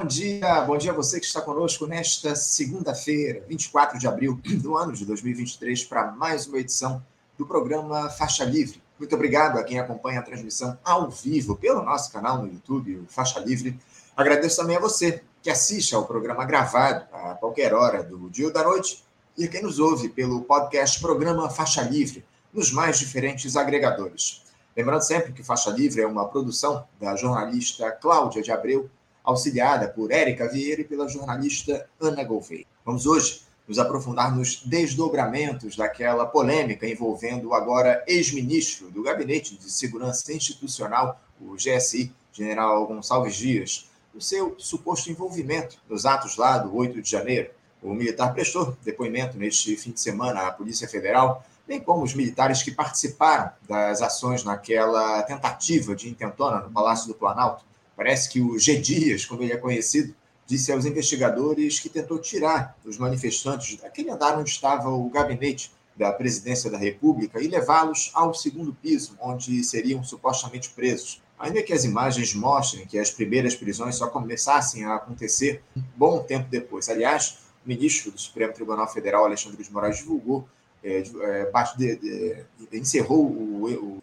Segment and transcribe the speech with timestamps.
[0.00, 4.76] Bom dia, bom dia a você que está conosco nesta segunda-feira, 24 de abril do
[4.76, 7.04] ano de 2023, para mais uma edição
[7.36, 8.80] do programa Faixa Livre.
[8.96, 13.06] Muito obrigado a quem acompanha a transmissão ao vivo pelo nosso canal no YouTube, o
[13.08, 13.76] Faixa Livre.
[14.16, 18.52] Agradeço também a você que assiste ao programa gravado a qualquer hora do dia ou
[18.52, 19.04] da noite
[19.36, 22.24] e a quem nos ouve pelo podcast Programa Faixa Livre,
[22.54, 24.44] nos mais diferentes agregadores.
[24.76, 28.88] Lembrando sempre que Faixa Livre é uma produção da jornalista Cláudia de Abreu
[29.28, 32.64] auxiliada por Érica Vieira e pela jornalista Ana Gouveia.
[32.82, 39.70] Vamos hoje nos aprofundar nos desdobramentos daquela polêmica envolvendo o agora ex-ministro do Gabinete de
[39.70, 46.74] Segurança Institucional, o GSI, general Gonçalves Dias, o seu suposto envolvimento nos atos lá do
[46.74, 47.50] 8 de janeiro.
[47.82, 52.62] O militar prestou depoimento neste fim de semana à Polícia Federal, bem como os militares
[52.62, 57.67] que participaram das ações naquela tentativa de intentona no Palácio do Planalto.
[57.98, 58.76] Parece que o G.
[58.76, 60.14] Dias, como ele é conhecido,
[60.46, 66.12] disse aos investigadores que tentou tirar os manifestantes daquele andar onde estava o gabinete da
[66.12, 71.20] presidência da República e levá-los ao segundo piso, onde seriam supostamente presos.
[71.36, 76.20] Ainda que as imagens mostrem que as primeiras prisões só começassem a acontecer um bom
[76.20, 76.88] tempo depois.
[76.88, 80.48] Aliás, o ministro do Supremo Tribunal Federal, Alexandre de Moraes, divulgou,
[80.84, 82.44] é, é, de, de,
[82.78, 84.02] encerrou o, o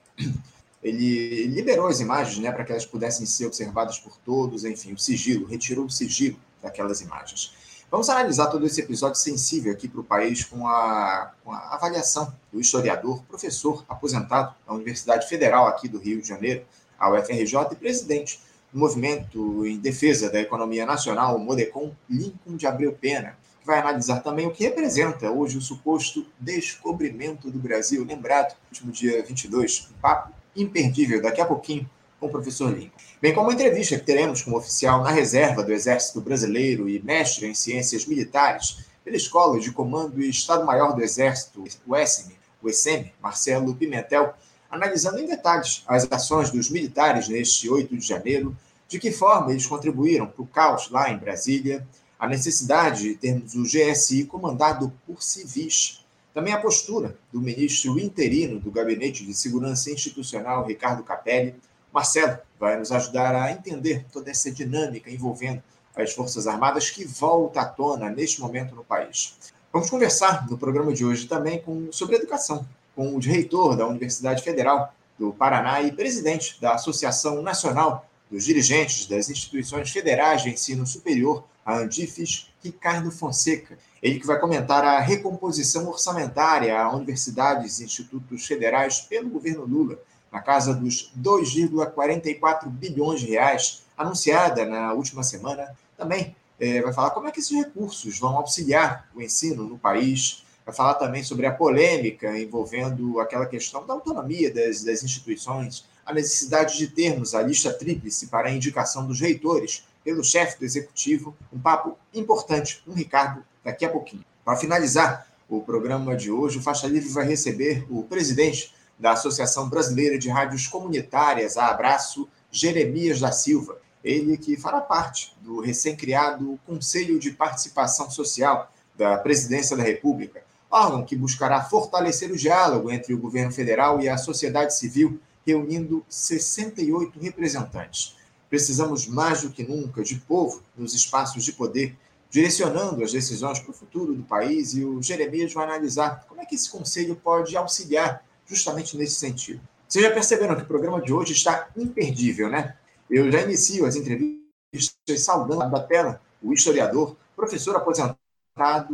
[0.85, 4.97] ele liberou as imagens né, para que elas pudessem ser observadas por todos, enfim, o
[4.99, 7.53] sigilo, retirou o sigilo daquelas imagens.
[7.89, 12.31] Vamos analisar todo esse episódio sensível aqui para o país com a, com a, avaliação
[12.53, 16.63] do historiador, professor aposentado da Universidade Federal aqui do Rio de Janeiro,
[16.99, 18.39] a UFRJ, e presidente
[18.71, 23.79] do movimento em defesa da economia nacional, o Modecon Lincoln de Abreu Pena, que vai
[23.79, 29.23] analisar também o que representa hoje o suposto descobrimento do Brasil, lembrado no último dia
[29.23, 31.89] 22, um papo imperdível daqui a pouquinho
[32.19, 32.97] com o professor Lincoln.
[33.21, 37.01] Bem como a entrevista que teremos com o oficial na reserva do Exército Brasileiro e
[37.01, 42.69] mestre em ciências militares pela Escola de Comando e Estado-Maior do Exército, o ESM, o
[42.69, 44.33] ESM, Marcelo Pimentel,
[44.69, 48.55] analisando em detalhes as ações dos militares neste 8 de janeiro,
[48.87, 51.85] de que forma eles contribuíram para o caos lá em Brasília,
[52.17, 56.04] a necessidade de termos o GSI comandado por civis
[56.35, 61.55] também a postura do ministro interino do Gabinete de Segurança Institucional, Ricardo Capelli.
[61.93, 65.63] Marcelo vai nos ajudar a entender toda essa dinâmica envolvendo
[65.95, 69.37] as Forças Armadas que volta à tona neste momento no país.
[69.71, 74.43] Vamos conversar no programa de hoje também com, sobre educação, com o reitor da Universidade
[74.43, 80.85] Federal do Paraná e presidente da Associação Nacional dos Dirigentes das Instituições Federais de Ensino
[80.85, 83.77] Superior, a Andifes, Ricardo Fonseca.
[84.05, 89.97] Ele que vai comentar a recomposição orçamentária a universidades e institutos federais pelo governo Lula,
[90.31, 95.75] na casa dos 2,44 bilhões de reais, anunciada na última semana.
[95.97, 100.45] Também é, vai falar como é que esses recursos vão auxiliar o ensino no país.
[100.63, 106.13] Vai falar também sobre a polêmica envolvendo aquela questão da autonomia das, das instituições, a
[106.13, 111.35] necessidade de termos a lista tríplice para a indicação dos reitores pelo chefe do executivo.
[111.51, 114.23] Um papo importante um Ricardo daqui a pouquinho.
[114.45, 119.67] Para finalizar o programa de hoje, o Faixa Livre vai receber o presidente da Associação
[119.67, 123.77] Brasileira de Rádios Comunitárias, a Abraço, Jeremias da Silva.
[124.03, 131.03] Ele que fará parte do recém-criado Conselho de Participação Social da Presidência da República, órgão
[131.03, 137.19] que buscará fortalecer o diálogo entre o governo federal e a sociedade civil, reunindo 68
[137.19, 138.15] representantes.
[138.49, 141.97] Precisamos mais do que nunca de povo nos espaços de poder,
[142.35, 146.45] direcionando as decisões para o futuro do país, e o Jeremias vai analisar como é
[146.45, 149.61] que esse conselho pode auxiliar justamente nesse sentido.
[149.87, 152.75] Vocês já perceberam que o programa de hoje está imperdível, né?
[153.09, 158.17] Eu já inicio as entrevistas saudando da tela o historiador, professor aposentado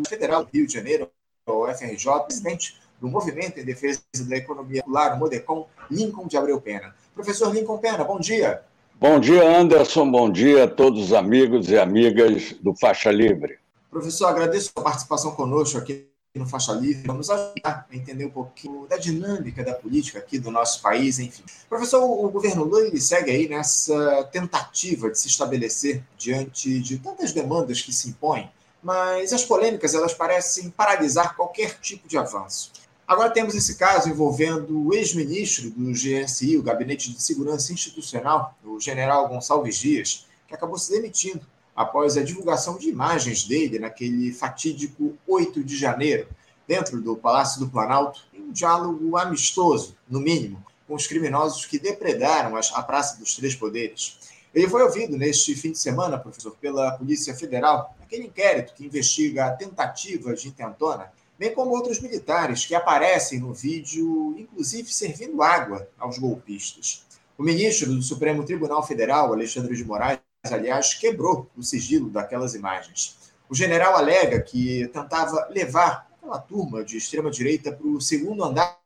[0.08, 1.10] federal do Rio de Janeiro,
[1.48, 6.94] o FRJ, presidente do Movimento em Defesa da Economia Popular, Modecom, Lincoln de Abreu Pena.
[7.16, 8.62] Professor Lincoln Pena, bom dia.
[9.02, 10.12] Bom dia, Anderson.
[10.12, 13.58] Bom dia a todos os amigos e amigas do Faixa Livre.
[13.90, 16.06] Professor, agradeço a participação conosco aqui
[16.36, 17.08] no Faixa Livre.
[17.08, 21.42] Vamos ajudar a entender um pouquinho da dinâmica da política aqui do nosso país, enfim.
[21.68, 27.82] Professor, o governo Lula segue aí nessa tentativa de se estabelecer diante de tantas demandas
[27.82, 28.52] que se impõem,
[28.84, 32.72] mas as polêmicas elas parecem paralisar qualquer tipo de avanço.
[33.12, 38.80] Agora temos esse caso envolvendo o ex-ministro do GSI, o Gabinete de Segurança Institucional, o
[38.80, 45.18] general Gonçalves Dias, que acabou se demitindo após a divulgação de imagens dele naquele fatídico
[45.28, 46.26] 8 de janeiro,
[46.66, 51.78] dentro do Palácio do Planalto, em um diálogo amistoso, no mínimo, com os criminosos que
[51.78, 54.20] depredaram a Praça dos Três Poderes.
[54.56, 59.48] Ele foi ouvido neste fim de semana, professor, pela Polícia Federal, naquele inquérito que investiga
[59.48, 65.90] a tentativa de intentona, bem como outros militares que aparecem no vídeo, inclusive servindo água
[65.98, 67.04] aos golpistas.
[67.36, 73.18] O ministro do Supremo Tribunal Federal, Alexandre de Moraes, aliás, quebrou o sigilo daquelas imagens.
[73.50, 78.80] O general alega que tentava levar aquela turma de extrema-direita para o segundo andar,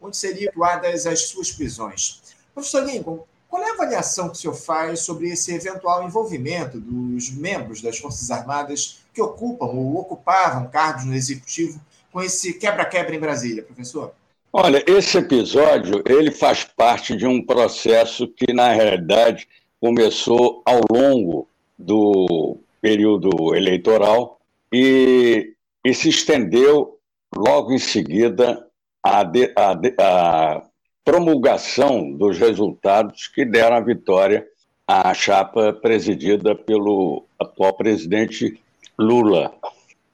[0.00, 2.22] onde seriam atuadas as suas prisões.
[2.52, 7.30] Professor Lincoln, qual é a avaliação que o senhor faz sobre esse eventual envolvimento dos
[7.30, 11.80] membros das Forças Armadas que ocupam ou ocupavam cargos no Executivo
[12.12, 14.12] com esse quebra-quebra em Brasília, professor?
[14.52, 19.46] Olha, esse episódio ele faz parte de um processo que, na realidade,
[19.80, 21.46] começou ao longo
[21.78, 24.40] do período eleitoral
[24.72, 25.52] e,
[25.84, 26.98] e se estendeu
[27.36, 28.66] logo em seguida
[29.02, 30.62] à, à,
[31.06, 34.44] promulgação dos resultados que deram a vitória
[34.84, 38.60] à chapa presidida pelo atual presidente
[38.98, 39.54] Lula.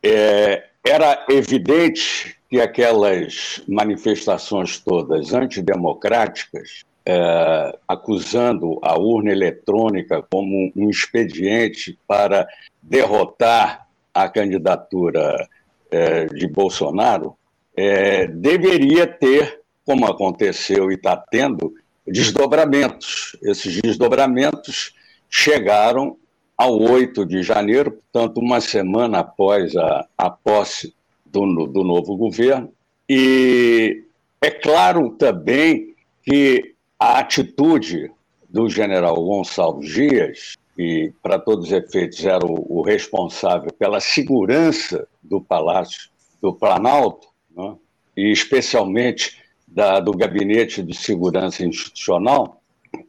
[0.02, 10.90] É, era evidente que aquelas manifestações todas antidemocráticas, é, acusando a urna eletrônica como um
[10.90, 12.46] expediente para
[12.82, 15.48] derrotar a candidatura
[15.90, 17.34] é, de Bolsonaro,
[17.74, 21.74] é, deveria ter como aconteceu e está tendo,
[22.06, 23.36] desdobramentos.
[23.42, 24.94] Esses desdobramentos
[25.28, 26.16] chegaram
[26.56, 30.94] ao 8 de janeiro, portanto, uma semana após a, a posse
[31.24, 32.72] do, do novo governo.
[33.08, 34.04] E
[34.40, 38.10] é claro também que a atitude
[38.48, 45.08] do general Gonçalves Dias, que, para todos os efeitos, era o, o responsável pela segurança
[45.22, 47.74] do Palácio do Planalto, né?
[48.16, 49.41] e especialmente
[49.74, 52.60] da, do Gabinete de Segurança Institucional,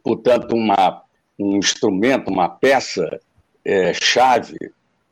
[0.02, 1.02] portanto, uma,
[1.38, 3.20] um instrumento, uma peça
[3.64, 4.56] é, chave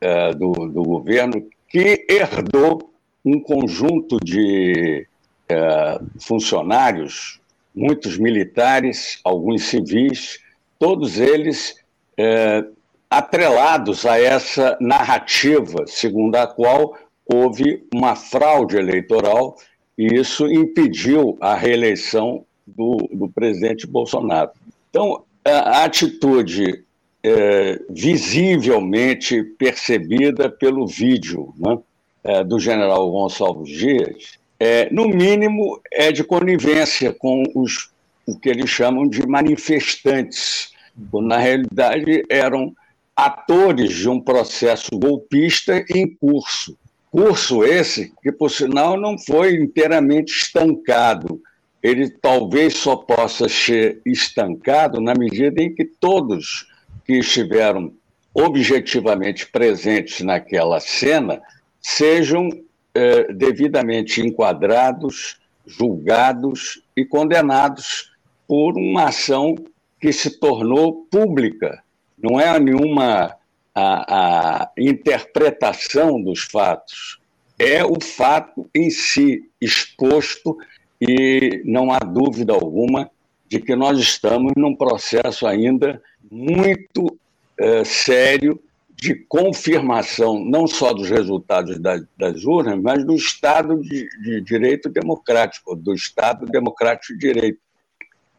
[0.00, 2.92] é, do, do governo que herdou
[3.24, 5.06] um conjunto de
[5.48, 7.40] é, funcionários,
[7.74, 10.40] muitos militares, alguns civis,
[10.78, 11.76] todos eles
[12.16, 12.64] é,
[13.08, 16.96] atrelados a essa narrativa segundo a qual
[17.26, 19.56] houve uma fraude eleitoral
[19.96, 24.50] e isso impediu a reeleição do, do presidente Bolsonaro.
[24.90, 26.84] Então, a atitude
[27.22, 31.78] é, visivelmente percebida pelo vídeo né,
[32.24, 37.90] é, do general Gonçalves Dias, é, no mínimo, é de conivência com os,
[38.26, 40.72] o que eles chamam de manifestantes,
[41.10, 42.72] quando na realidade eram
[43.16, 46.76] atores de um processo golpista em curso.
[47.12, 51.42] Curso esse que, por sinal, não foi inteiramente estancado.
[51.82, 56.66] Ele talvez só possa ser estancado na medida em que todos
[57.04, 57.92] que estiveram
[58.32, 61.42] objetivamente presentes naquela cena
[61.82, 62.48] sejam
[62.94, 68.10] eh, devidamente enquadrados, julgados e condenados
[68.48, 69.54] por uma ação
[70.00, 71.82] que se tornou pública.
[72.16, 73.36] Não é nenhuma
[73.74, 77.18] a, a interpretação dos fatos,
[77.58, 80.56] é o fato em si exposto
[81.00, 83.10] e não há dúvida alguma
[83.48, 87.18] de que nós estamos num processo ainda muito
[87.58, 88.60] é, sério
[89.02, 94.88] de confirmação não só dos resultados das, das urnas, mas do Estado de, de, Direito
[94.88, 97.58] Democrático, do Estado Democrático de Direito,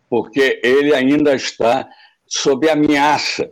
[0.10, 1.88] porque ele ainda está
[2.26, 3.52] sob ameaça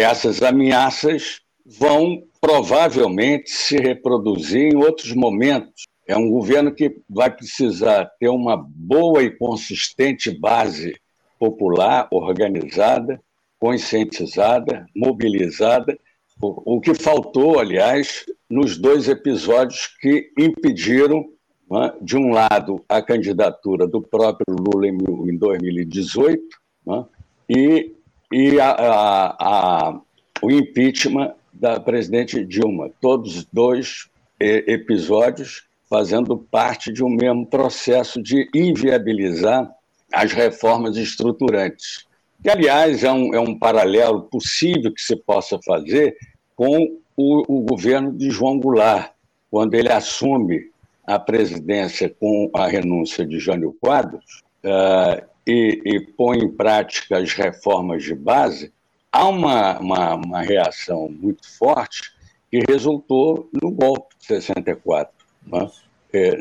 [0.00, 5.84] essas ameaças vão provavelmente se reproduzir em outros momentos.
[6.06, 10.94] É um governo que vai precisar ter uma boa e consistente base
[11.38, 13.20] popular, organizada,
[13.58, 15.96] conscientizada, mobilizada,
[16.40, 21.24] o que faltou, aliás, nos dois episódios que impediram,
[21.70, 26.42] né, de um lado, a candidatura do próprio Lula em 2018
[26.84, 27.04] né,
[27.48, 27.94] e
[28.32, 30.00] e a, a, a,
[30.40, 32.90] o impeachment da presidente Dilma.
[33.00, 34.08] Todos dois
[34.40, 39.70] episódios fazendo parte de um mesmo processo de inviabilizar
[40.12, 42.06] as reformas estruturantes.
[42.42, 46.16] Que, aliás, é um, é um paralelo possível que se possa fazer
[46.56, 49.12] com o, o governo de João Goulart,
[49.50, 50.70] quando ele assume
[51.06, 57.32] a presidência com a renúncia de Jânio Quadros, uh, e, e põe em prática as
[57.32, 58.72] reformas de base,
[59.10, 62.12] há uma, uma, uma reação muito forte
[62.50, 65.12] que resultou no golpe de 64.
[65.46, 65.70] Né?
[66.12, 66.36] É,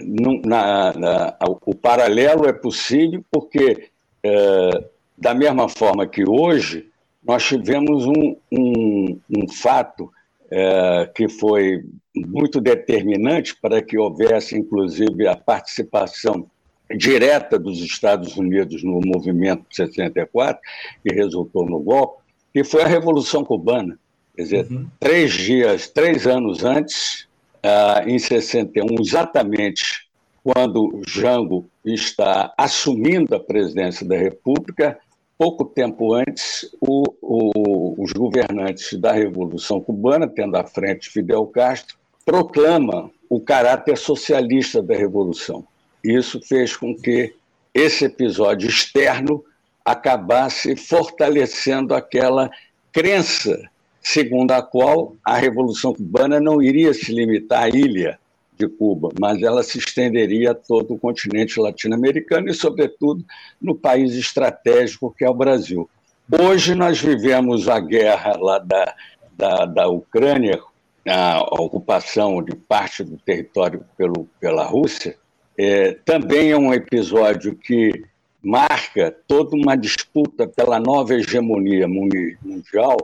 [0.45, 3.89] na, na, o paralelo é possível porque,
[4.23, 4.85] é,
[5.17, 6.89] da mesma forma que hoje,
[7.23, 10.11] nós tivemos um, um, um fato
[10.49, 16.49] é, que foi muito determinante para que houvesse, inclusive, a participação
[16.97, 20.61] direta dos Estados Unidos no movimento de 64,
[21.03, 22.21] que resultou no golpe,
[22.53, 23.97] que foi a Revolução Cubana.
[24.35, 24.87] Quer dizer, uhum.
[24.99, 27.27] três dias, três anos antes,
[27.65, 30.09] uh, em 61, exatamente
[30.43, 34.97] quando Jango está assumindo a presidência da República,
[35.37, 41.97] pouco tempo antes, o, o, os governantes da Revolução Cubana, tendo à frente Fidel Castro,
[42.25, 45.65] proclamam o caráter socialista da Revolução.
[46.03, 47.33] Isso fez com que
[47.73, 49.43] esse episódio externo
[49.83, 52.49] acabasse fortalecendo aquela
[52.91, 53.69] crença
[54.01, 58.19] segundo a qual a Revolução Cubana não iria se limitar à ilha
[58.57, 63.23] de Cuba, mas ela se estenderia a todo o continente latino-americano e, sobretudo,
[63.61, 65.89] no país estratégico que é o Brasil.
[66.31, 68.95] Hoje nós vivemos a guerra lá da,
[69.33, 70.59] da, da Ucrânia,
[71.07, 75.17] a ocupação de parte do território pelo, pela Rússia,
[75.63, 78.03] é, também é um episódio que
[78.41, 82.97] marca toda uma disputa pela nova hegemonia mundial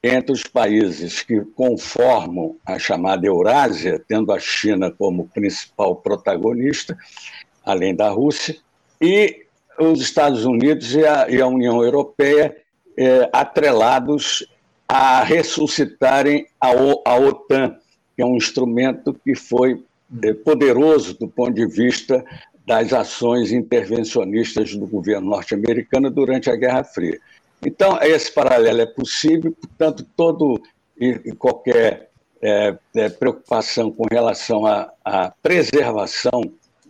[0.00, 6.96] entre os países que conformam a chamada Eurásia, tendo a China como principal protagonista,
[7.64, 8.58] além da Rússia,
[9.00, 12.56] e os Estados Unidos e a, e a União Europeia
[12.96, 14.46] é, atrelados
[14.86, 17.76] a ressuscitarem a, a OTAN,
[18.14, 19.82] que é um instrumento que foi
[20.44, 22.24] poderoso do ponto de vista
[22.66, 27.20] das ações intervencionistas do governo norte-americano durante a Guerra Fria.
[27.64, 30.60] Então, esse paralelo é possível, portanto, todo
[30.98, 36.42] e qualquer é, é, preocupação com relação à, à, preservação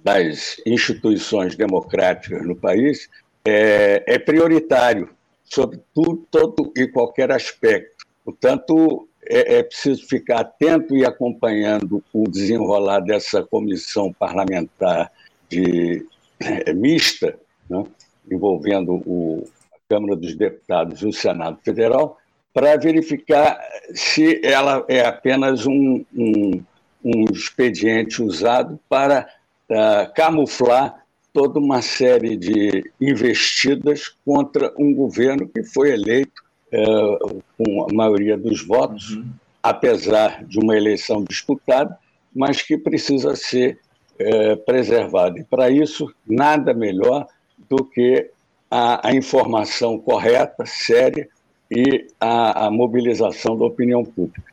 [0.03, 3.09] das instituições democráticas no país
[3.45, 5.09] é, é prioritário,
[5.45, 8.05] sobre tudo, todo e qualquer aspecto.
[8.25, 15.11] Portanto, é, é, preciso ficar atento e acompanhando o desenrolar dessa comissão parlamentar
[15.49, 16.07] de,
[16.41, 17.39] é, mista,
[17.69, 17.85] né,
[18.31, 19.47] envolvendo o,
[19.89, 22.19] Câmara dos Deputados e o Senado Federal
[22.53, 23.61] para verificar
[23.95, 26.63] se ela é apenas um, um,
[27.05, 29.29] um expediente usado para
[29.69, 36.44] uh, camuflar toda uma série de investidas contra um governo que foi eleito
[36.75, 39.31] uh, com a maioria dos votos, uhum.
[39.63, 41.97] apesar de uma eleição disputada,
[42.35, 43.79] mas que precisa ser
[44.21, 45.39] uh, preservado.
[45.39, 47.27] E para isso, nada melhor
[47.69, 48.31] do que
[48.71, 51.29] a, a informação correta, séria
[51.71, 54.53] e a, a, mobilização da opinião pública.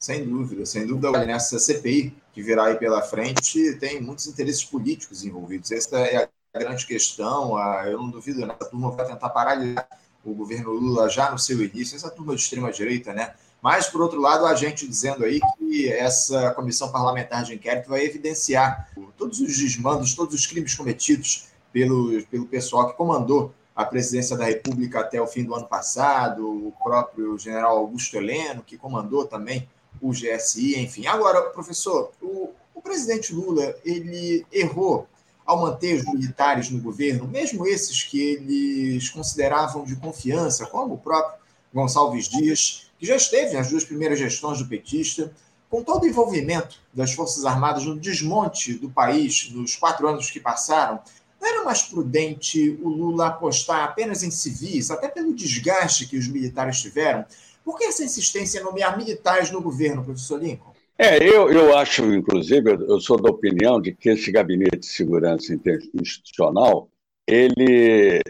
[0.00, 1.24] Sem dúvida, sem dúvida.
[1.24, 5.70] Nessa CPI que virá aí pela frente, tem muitos interesses políticos envolvidos.
[5.70, 7.56] Essa é a grande questão.
[7.86, 8.54] Eu não duvido, né?
[8.58, 9.86] essa turma vai tentar paralisar
[10.24, 13.34] o governo Lula já no seu início, essa turma de extrema-direita, né?
[13.60, 18.04] Mas, por outro lado, a gente dizendo aí que essa comissão parlamentar de inquérito vai
[18.04, 24.36] evidenciar todos os desmandos, todos os crimes cometidos pelo, pelo pessoal que comandou a presidência
[24.36, 29.24] da República até o fim do ano passado, o próprio general Augusto Heleno, que comandou
[29.26, 29.68] também
[30.00, 31.06] o GSI, enfim.
[31.06, 35.06] Agora, professor, o, o presidente Lula, ele errou
[35.52, 40.98] ao manter os militares no governo, mesmo esses que eles consideravam de confiança, como o
[40.98, 41.40] próprio
[41.72, 45.32] Gonçalves Dias, que já esteve nas duas primeiras gestões do petista,
[45.68, 50.40] com todo o envolvimento das Forças Armadas no desmonte do país nos quatro anos que
[50.40, 51.00] passaram,
[51.40, 56.28] não era mais prudente o Lula apostar apenas em civis, até pelo desgaste que os
[56.28, 57.24] militares tiveram?
[57.64, 60.71] Por que essa insistência em nomear militares no governo, professor Lincoln?
[61.04, 65.52] É, eu, eu acho, inclusive, eu sou da opinião de que esse gabinete de segurança
[66.00, 66.88] institucional
[67.26, 68.20] ele,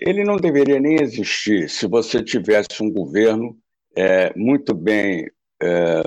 [0.00, 3.56] ele não deveria nem existir se você tivesse um governo
[3.96, 5.28] é, muito bem
[5.60, 6.02] é,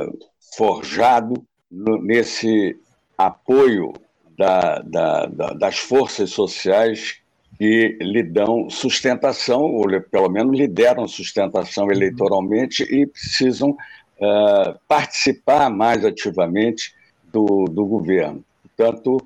[0.56, 2.77] forjado no, nesse
[3.18, 3.92] apoio
[4.38, 7.18] da, da, da, das forças sociais
[7.58, 13.75] que lhe dão sustentação, ou pelo menos lhe deram sustentação eleitoralmente e precisam
[14.24, 16.94] uh, participar mais ativamente
[17.32, 18.44] do, do governo.
[18.63, 19.18] Portanto,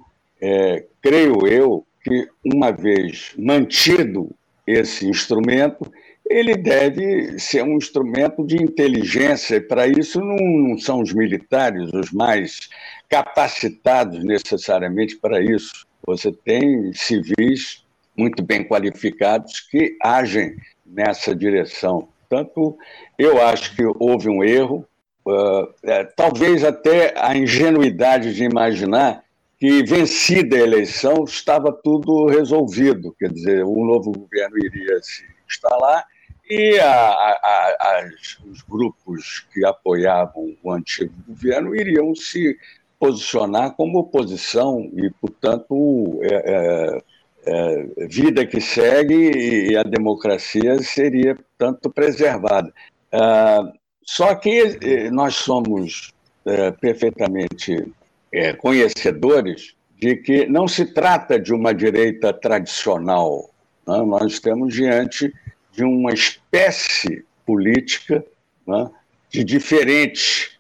[0.42, 4.30] é, creio eu que, uma vez mantido
[4.66, 5.92] esse instrumento,
[6.30, 12.70] ele deve ser um instrumento de inteligência, para isso não são os militares os mais
[13.10, 15.86] capacitados necessariamente para isso.
[16.06, 17.84] Você tem civis
[18.16, 22.10] muito bem qualificados que agem nessa direção.
[22.30, 22.78] Portanto,
[23.18, 24.86] eu acho que houve um erro,
[25.26, 29.24] uh, é, talvez até a ingenuidade de imaginar
[29.58, 36.06] que, vencida a eleição, estava tudo resolvido, quer dizer, o novo governo iria se instalar
[36.50, 42.58] e a, a, as, os grupos que apoiavam o antigo governo iriam se
[43.00, 47.02] posicionar como oposição e, portanto, é, é,
[47.48, 49.32] é, vida que segue
[49.70, 52.74] e a democracia seria, portanto, preservada.
[53.12, 53.72] Ah,
[54.04, 56.14] só que eh, nós somos
[56.46, 57.92] é, perfeitamente
[58.32, 63.50] é, conhecedores de que não se trata de uma direita tradicional.
[63.86, 63.98] Né?
[64.04, 65.34] Nós estamos diante
[65.74, 68.24] de uma espécie política
[68.66, 68.90] né?
[69.30, 70.58] de diferentes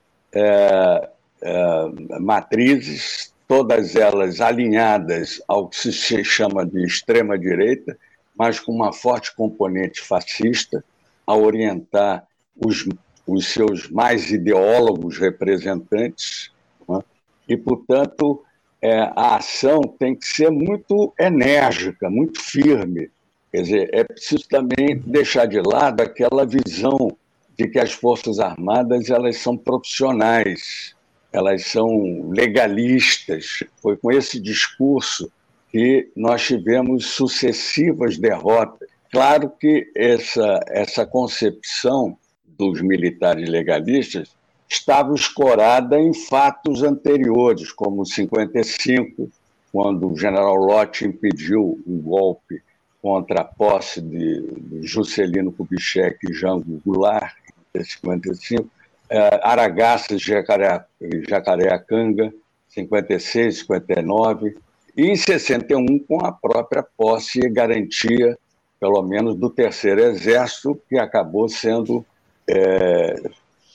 [2.19, 7.97] matrizes, todas elas alinhadas ao que se chama de extrema-direita,
[8.37, 10.83] mas com uma forte componente fascista,
[11.25, 12.87] a orientar os,
[13.25, 16.51] os seus mais ideólogos representantes.
[16.87, 16.99] Né?
[17.47, 18.43] E, portanto,
[18.81, 23.09] é, a ação tem que ser muito enérgica, muito firme.
[23.51, 27.17] Quer dizer, é preciso também deixar de lado aquela visão
[27.57, 30.95] de que as Forças Armadas elas são profissionais,
[31.31, 33.63] elas são legalistas.
[33.81, 35.31] Foi com esse discurso
[35.69, 38.87] que nós tivemos sucessivas derrotas.
[39.11, 44.35] Claro que essa, essa concepção dos militares legalistas
[44.67, 49.29] estava escorada em fatos anteriores, como 55,
[49.71, 52.61] quando o general Lott impediu um golpe
[53.01, 57.35] contra a posse de, Juscelino Kubitschek e Jango Goulart,
[57.73, 58.69] em 55,
[59.09, 60.83] é, Aragaças, Jacaré,
[61.27, 62.33] Jacareacanga,
[62.69, 64.57] 56, 59,
[64.95, 68.37] e em 61 com a própria posse e garantia,
[68.79, 72.05] pelo menos, do Terceiro Exército, que acabou sendo
[72.47, 73.15] é,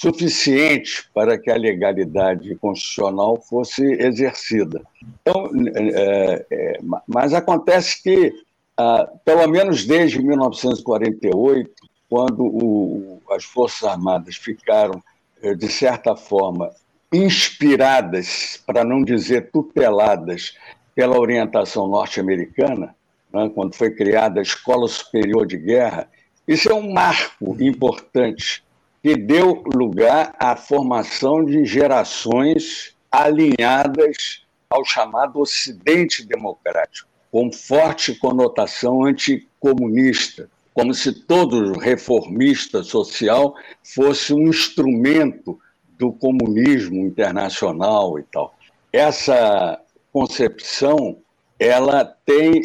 [0.03, 4.83] suficiente para que a legalidade constitucional fosse exercida.
[5.21, 8.33] Então, é, é, mas acontece que,
[8.77, 11.71] ah, pelo menos desde 1948,
[12.09, 15.01] quando o, as Forças Armadas ficaram,
[15.57, 16.71] de certa forma,
[17.13, 20.57] inspiradas, para não dizer tuteladas,
[20.95, 22.95] pela orientação norte-americana,
[23.33, 26.09] né, quando foi criada a Escola Superior de Guerra,
[26.47, 28.63] isso é um marco importante
[29.03, 39.05] que deu lugar à formação de gerações alinhadas ao chamado Ocidente Democrático, com forte conotação
[39.05, 45.59] anticomunista, como se todo reformista social fosse um instrumento
[45.99, 48.55] do comunismo internacional e tal.
[48.93, 49.79] Essa
[50.13, 51.19] concepção
[51.59, 52.63] ela tem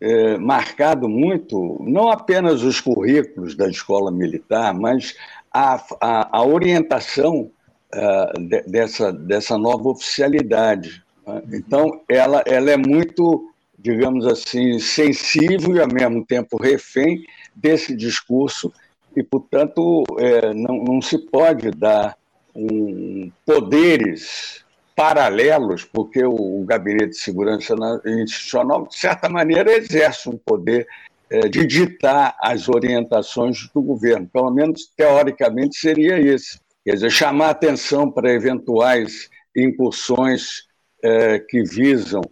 [0.00, 5.14] é, marcado muito não apenas os currículos da escola militar, mas
[5.52, 7.50] a, a, a orientação
[7.94, 11.02] uh, de, dessa, dessa nova oficialidade.
[11.26, 11.42] Né?
[11.52, 17.24] Então, ela, ela é muito, digamos assim, sensível e, ao mesmo tempo, refém
[17.60, 18.72] desse discurso,
[19.16, 22.16] e, portanto, é, não, não se pode dar
[22.54, 27.74] um, poderes paralelos, porque o, o Gabinete de Segurança
[28.06, 30.86] Institucional, de certa maneira, exerce um poder
[31.30, 34.28] é, de ditar as orientações do governo.
[34.32, 36.58] Pelo menos, teoricamente, seria esse.
[36.84, 40.64] Quer dizer, chamar atenção para eventuais incursões
[41.02, 42.22] é, que visam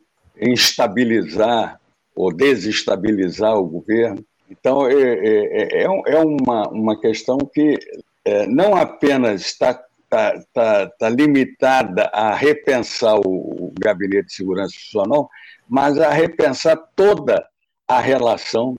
[0.41, 1.81] instabilizar
[2.15, 4.25] ou desestabilizar o governo.
[4.51, 7.79] Então, é, é, é, é uma, uma questão que
[8.25, 14.75] é, não apenas está está tá, tá limitada a repensar o, o Gabinete de Segurança
[14.75, 15.29] Institucional,
[15.69, 17.47] mas a repensar toda
[17.87, 18.77] a relação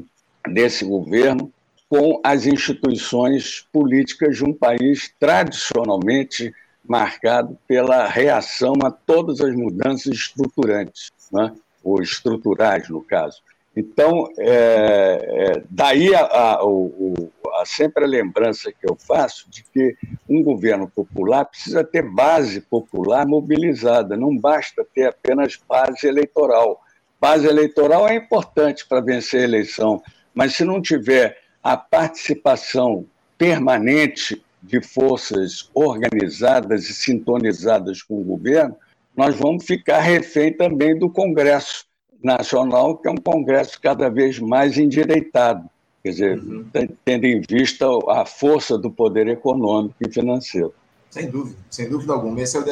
[0.48, 1.52] desse governo
[1.88, 6.54] com as instituições políticas de um país tradicionalmente
[6.88, 11.54] marcado pela reação a todas as mudanças estruturantes, né?
[11.84, 13.42] ou estruturais, no caso.
[13.80, 19.96] Então, é, é, daí a, a, a, sempre a lembrança que eu faço de que
[20.28, 26.82] um governo popular precisa ter base popular mobilizada, não basta ter apenas base eleitoral.
[27.22, 33.06] Base eleitoral é importante para vencer a eleição, mas se não tiver a participação
[33.38, 38.76] permanente de forças organizadas e sintonizadas com o governo,
[39.16, 41.89] nós vamos ficar refém também do Congresso
[42.24, 45.70] Nacional, que é um Congresso cada vez mais endireitado,
[46.04, 46.66] quer dizer, uhum.
[47.06, 50.74] tendo em vista a força do poder econômico e financeiro.
[51.10, 52.42] Sem dúvida, sem dúvida alguma.
[52.42, 52.66] Esse é o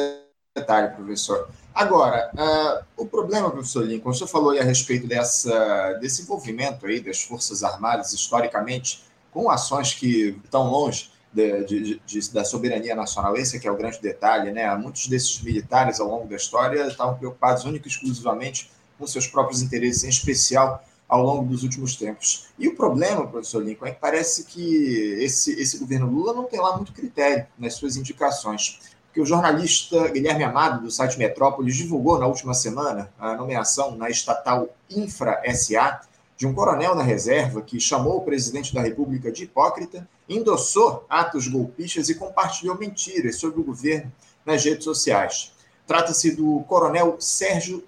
[0.54, 1.48] detalhe, professor.
[1.74, 6.86] Agora, uh, o problema, professor Lincoln, o senhor falou aí a respeito dessa, desse envolvimento
[6.86, 12.94] aí das Forças Armadas, historicamente, com ações que estão longe de, de, de, da soberania
[12.94, 13.36] nacional.
[13.36, 14.74] Esse é que é o grande detalhe, né?
[14.76, 19.62] Muitos desses militares, ao longo da história, estavam preocupados única e exclusivamente com seus próprios
[19.62, 22.48] interesses, em especial ao longo dos últimos tempos.
[22.58, 26.60] E o problema, professor Lincoln, é que parece que esse, esse governo Lula não tem
[26.60, 28.80] lá muito critério nas suas indicações.
[29.06, 34.10] Porque o jornalista Guilherme Amado, do site Metrópolis, divulgou na última semana a nomeação na
[34.10, 36.02] estatal Infra SA
[36.36, 41.48] de um coronel na reserva que chamou o presidente da República de hipócrita, endossou atos
[41.48, 44.12] golpistas e compartilhou mentiras sobre o governo
[44.46, 45.52] nas redes sociais.
[45.84, 47.82] Trata-se do coronel Sérgio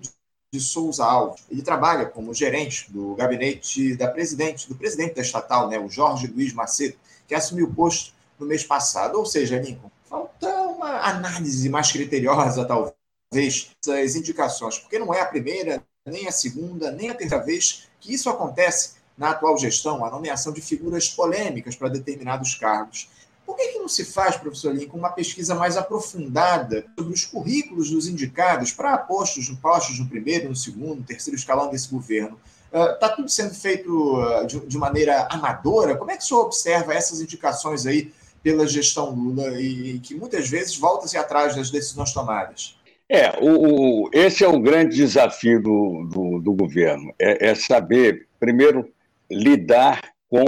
[0.53, 1.45] de Souza Alves.
[1.49, 6.27] Ele trabalha como gerente do gabinete da presidente, do presidente da estatal, né, o Jorge
[6.27, 9.17] Luiz Macedo, que assumiu o posto no mês passado.
[9.17, 15.27] Ou seja, Lincoln, falta uma análise mais criteriosa, talvez, das indicações, porque não é a
[15.27, 20.11] primeira, nem a segunda, nem a terceira vez que isso acontece na atual gestão, a
[20.11, 23.09] nomeação de figuras polêmicas para determinados cargos.
[23.51, 27.91] Por que, que não se faz, professor Lincoln, uma pesquisa mais aprofundada sobre os currículos
[27.91, 32.39] dos indicados para postos, postos no primeiro, no segundo, no terceiro escalão desse governo?
[32.73, 35.97] Está uh, tudo sendo feito uh, de, de, maneira amadora?
[35.97, 40.15] Como é que o senhor observa essas indicações aí pela gestão Lula e, e que
[40.15, 42.79] muitas vezes volta-se atrás das decisões tomadas?
[43.09, 48.29] É, o, o, esse é o grande desafio do, do, do governo, é, é saber,
[48.39, 48.89] primeiro,
[49.29, 50.45] lidar com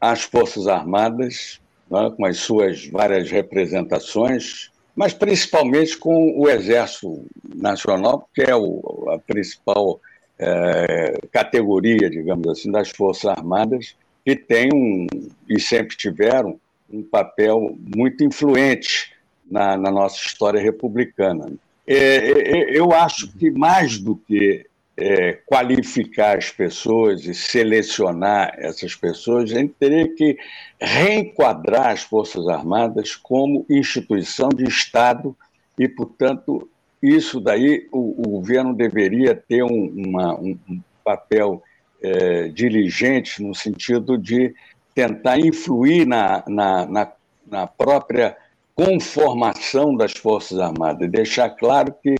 [0.00, 1.58] as Forças Armadas
[1.90, 9.10] né, com as suas várias representações, mas principalmente com o Exército Nacional, que é o,
[9.10, 10.00] a principal
[10.38, 15.06] é, categoria, digamos assim, das Forças Armadas, que tem um,
[15.48, 16.58] e sempre tiveram
[16.90, 19.12] um papel muito influente
[19.50, 21.52] na, na nossa história republicana.
[21.86, 28.94] É, é, eu acho que mais do que é, qualificar as pessoas e selecionar essas
[28.94, 30.36] pessoas, a gente teria que
[30.80, 35.36] reenquadrar as Forças Armadas como instituição de Estado
[35.78, 36.68] e, portanto,
[37.02, 40.56] isso daí o, o governo deveria ter um, uma, um,
[41.04, 41.62] papel
[42.02, 44.54] é, diligente no sentido de
[44.94, 47.12] tentar influir na, na, na,
[47.46, 48.36] na própria
[48.74, 52.14] conformação das Forças Armadas, deixar claro que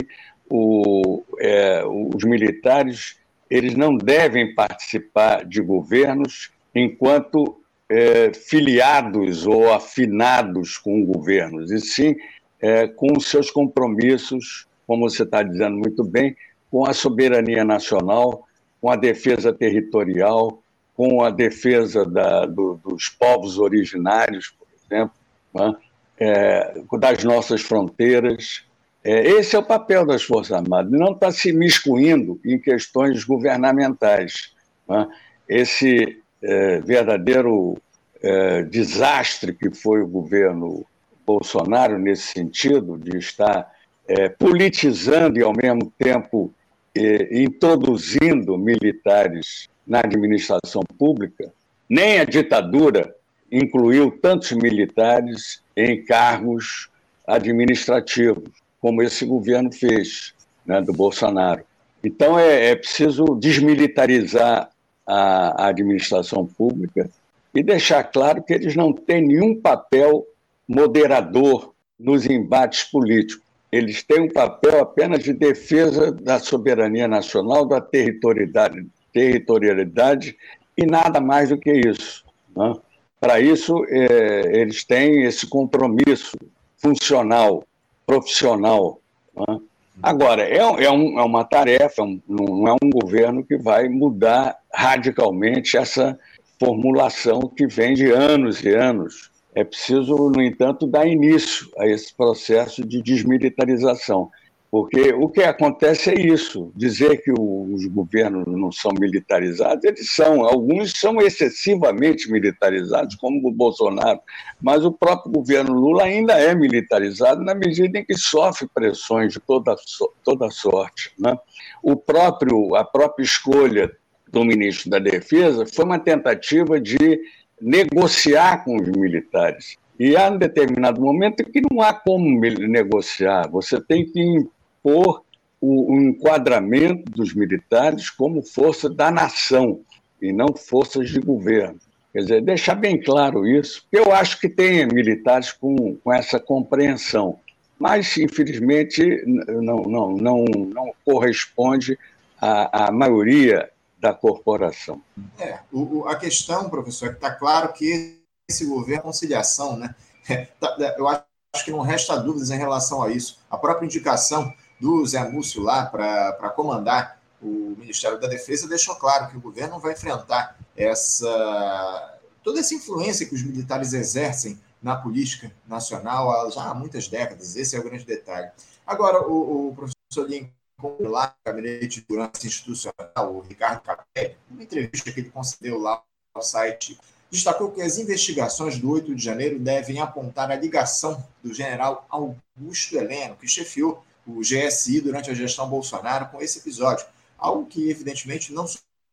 [0.49, 3.17] o, é, os militares
[3.51, 12.17] eles não devem participar de governos enquanto é, filiados ou afinados com governos, e sim
[12.61, 16.37] é, com seus compromissos, como você está dizendo muito bem,
[16.71, 18.49] com a soberania nacional,
[18.81, 20.63] com a defesa territorial,
[20.97, 25.15] com a defesa da, do, dos povos originários, por exemplo,
[25.55, 25.75] né?
[26.19, 28.65] é, das nossas fronteiras,
[29.05, 34.55] é, esse é o papel das Forças Armadas, não está se miscuindo em questões governamentais.
[34.89, 35.07] Né?
[35.47, 37.77] Esse é, verdadeiro
[38.23, 40.87] é, desastre que foi o governo
[41.27, 43.71] Bolsonaro nesse sentido, de estar
[44.09, 46.51] é, politizando e, ao mesmo tempo,
[46.97, 51.53] é, introduzindo militares na administração pública,
[51.89, 53.15] nem a ditadura
[53.53, 56.89] incluiu tantos militares em cargos
[57.27, 60.35] administrativos como esse governo fez,
[60.67, 61.65] né, do Bolsonaro.
[62.05, 64.69] Então, é, é preciso desmilitarizar
[65.07, 67.09] a, a administração pública
[67.55, 70.27] e deixar claro que eles não têm nenhum papel
[70.69, 73.43] moderador nos embates políticos.
[73.73, 80.37] Eles têm um papel apenas de defesa da soberania nacional, da territorialidade, territorialidade
[80.77, 82.23] e nada mais do que isso.
[82.55, 82.75] Né?
[83.19, 86.37] Para isso, é, eles têm esse compromisso
[86.77, 87.65] funcional
[88.07, 89.01] profissional.
[89.37, 89.61] Né?
[90.03, 94.57] Agora, é, é, um, é, uma tarefa, é não é um governo que vai mudar
[94.73, 96.19] radicalmente essa
[96.59, 99.31] formulação que vem de anos e anos.
[99.55, 104.31] É preciso, no entanto, dar início a esse processo de desmilitarização.
[104.75, 110.45] Porque o que acontece é isso: dizer que os governos não são militarizados, eles são.
[110.45, 114.19] Alguns são excessivamente militarizados, como o Bolsonaro,
[114.61, 119.39] mas o próprio governo Lula ainda é militarizado na medida em que sofre pressões de
[119.39, 119.77] toda,
[120.25, 121.13] toda sorte.
[121.17, 121.39] Né?
[121.81, 123.93] O próprio, a própria escolha
[124.27, 127.21] do ministro da Defesa foi uma tentativa de
[127.61, 129.77] negociar com os militares.
[130.01, 133.49] E há um determinado momento que não há como negociar.
[133.49, 134.45] Você tem que
[134.85, 135.23] impor
[135.61, 139.81] o, o enquadramento dos militares como força da nação
[140.21, 141.79] e não forças de governo.
[142.13, 147.41] Quer dizer, deixar bem claro isso, eu acho que tem militares com, com essa compreensão,
[147.79, 151.99] mas, infelizmente, não, não, não, não corresponde
[152.41, 153.69] à, à maioria
[153.99, 155.03] da corporação.
[155.39, 159.95] É, o, a questão, professor, é que está claro que esse governo é conciliação, né?
[160.61, 163.39] Tá, eu acho que não resta dúvidas em relação a isso.
[163.51, 169.29] A própria indicação do Zé Múcio lá para comandar o Ministério da Defesa deixou claro
[169.29, 175.51] que o governo vai enfrentar essa toda essa influência que os militares exercem na política
[175.67, 177.57] nacional já há muitas décadas.
[177.57, 178.51] Esse é o grande detalhe.
[178.87, 184.63] Agora, o, o professor Lincoln, lá no Gabinete de Segurança Institucional, o Ricardo Capelli, numa
[184.63, 186.03] entrevista que ele concedeu lá
[186.35, 191.55] ao site, destacou que as investigações do 8 de janeiro devem apontar a ligação do
[191.55, 197.07] general Augusto Heleno, que chefiou o GSI durante a gestão Bolsonaro, com esse episódio,
[197.39, 198.67] algo que, evidentemente, não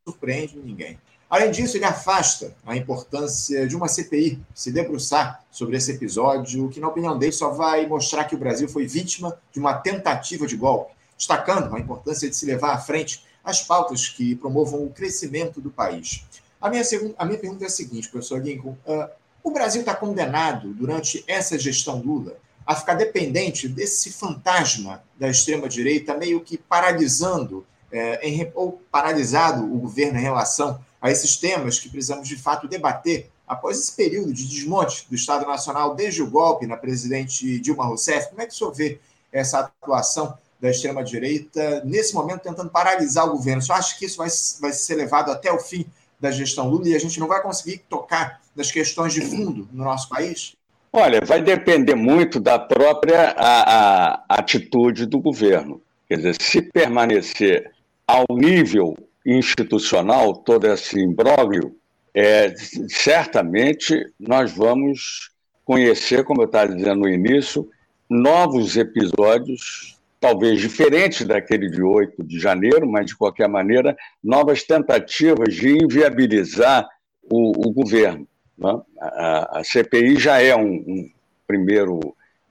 [0.05, 0.99] surpreende ninguém.
[1.29, 6.79] Além disso, ele afasta a importância de uma CPI se debruçar sobre esse episódio, que,
[6.79, 10.57] na opinião dele, só vai mostrar que o Brasil foi vítima de uma tentativa de
[10.57, 15.61] golpe, destacando a importância de se levar à frente as pautas que promovam o crescimento
[15.61, 16.25] do país.
[16.59, 19.09] A minha, segunda, a minha pergunta é a seguinte, professor Lincoln: uh,
[19.43, 26.17] o Brasil está condenado, durante essa gestão Lula, a ficar dependente desse fantasma da extrema-direita,
[26.17, 31.89] meio que paralisando é, em, ou paralisado o governo em relação a esses temas que
[31.89, 36.65] precisamos de fato debater após esse período de desmonte do Estado Nacional desde o golpe
[36.65, 38.29] na presidente Dilma Rousseff.
[38.29, 38.99] Como é que o senhor vê
[39.31, 43.61] essa atuação da extrema-direita nesse momento tentando paralisar o governo?
[43.61, 44.29] O senhor acha que isso vai,
[44.61, 45.85] vai ser levado até o fim
[46.19, 49.83] da gestão Lula e a gente não vai conseguir tocar nas questões de fundo no
[49.83, 50.55] nosso país?
[50.93, 55.81] Olha, vai depender muito da própria a, a atitude do governo.
[56.07, 57.71] Quer dizer, se permanecer
[58.05, 61.73] ao nível institucional, todo esse imbróglio,
[62.13, 62.53] é,
[62.89, 65.31] certamente nós vamos
[65.63, 67.69] conhecer, como eu estava dizendo no início,
[68.09, 75.55] novos episódios, talvez diferentes daquele de 8 de janeiro, mas de qualquer maneira, novas tentativas
[75.55, 76.85] de inviabilizar
[77.31, 78.27] o, o governo.
[78.61, 78.79] Né?
[78.99, 81.09] A, CPI já é um, um
[81.47, 81.99] primeiro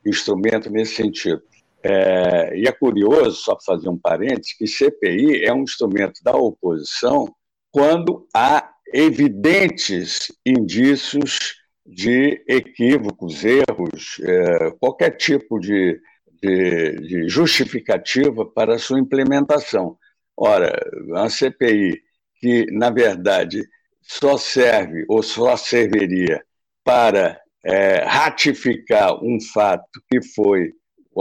[0.05, 1.41] instrumento nesse sentido.
[1.83, 6.37] É, e é curioso, só para fazer um parênteses, que CPI é um instrumento da
[6.37, 7.33] oposição
[7.71, 11.39] quando há evidentes indícios
[11.87, 16.01] de equívocos, erros, é, qualquer tipo de,
[16.43, 19.97] de, de, justificativa para a sua implementação.
[20.37, 20.73] Ora,
[21.15, 22.03] a CPI,
[22.41, 23.63] que, na verdade,
[24.01, 26.43] só serve ou só serviria
[26.85, 30.73] para é, ratificar um fato que foi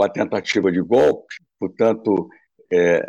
[0.02, 2.28] a tentativa de golpe, portanto,
[2.72, 3.04] é,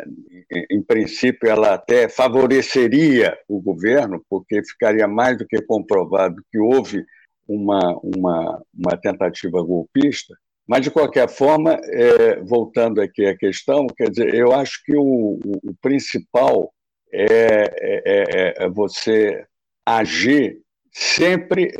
[0.70, 7.04] em princípio, ela até favoreceria o governo, porque ficaria mais do que comprovado que houve
[7.48, 10.34] uma, uma, uma tentativa golpista.
[10.66, 15.38] Mas, de qualquer forma, é, voltando aqui à questão, quer dizer, eu acho que o,
[15.44, 16.72] o, o principal
[17.12, 19.44] é, é, é, é você
[19.84, 20.60] agir
[20.92, 21.70] sempre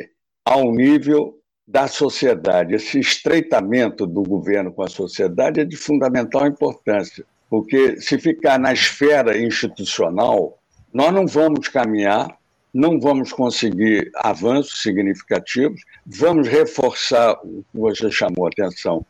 [0.44, 2.74] ao nível da sociedade.
[2.74, 8.72] Esse estreitamento do governo com a sociedade é de fundamental importância, porque se ficar na
[8.72, 10.58] esfera institucional,
[10.92, 12.36] nós não vamos caminhar,
[12.72, 19.04] não vamos conseguir avanços significativos, vamos reforçar o que você chamou a atenção,